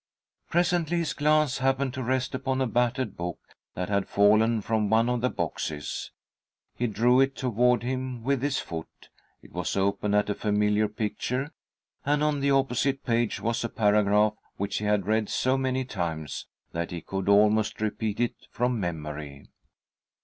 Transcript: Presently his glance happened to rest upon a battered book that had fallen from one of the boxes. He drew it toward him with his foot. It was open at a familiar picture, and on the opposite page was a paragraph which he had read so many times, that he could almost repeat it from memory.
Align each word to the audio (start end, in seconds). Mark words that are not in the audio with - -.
Presently 0.49 0.97
his 0.97 1.13
glance 1.13 1.59
happened 1.59 1.93
to 1.93 2.01
rest 2.01 2.33
upon 2.33 2.59
a 2.59 2.65
battered 2.65 3.15
book 3.15 3.37
that 3.75 3.87
had 3.87 4.09
fallen 4.09 4.59
from 4.61 4.89
one 4.89 5.07
of 5.07 5.21
the 5.21 5.29
boxes. 5.29 6.09
He 6.75 6.87
drew 6.87 7.21
it 7.21 7.35
toward 7.35 7.83
him 7.83 8.23
with 8.23 8.41
his 8.41 8.57
foot. 8.57 9.09
It 9.43 9.51
was 9.51 9.77
open 9.77 10.15
at 10.15 10.27
a 10.27 10.33
familiar 10.33 10.87
picture, 10.87 11.51
and 12.03 12.23
on 12.23 12.39
the 12.39 12.49
opposite 12.49 13.03
page 13.03 13.41
was 13.41 13.63
a 13.63 13.69
paragraph 13.69 14.33
which 14.57 14.79
he 14.79 14.85
had 14.85 15.05
read 15.05 15.29
so 15.29 15.55
many 15.55 15.85
times, 15.85 16.47
that 16.71 16.89
he 16.89 17.01
could 17.01 17.29
almost 17.29 17.79
repeat 17.79 18.19
it 18.19 18.47
from 18.49 18.79
memory. 18.79 19.51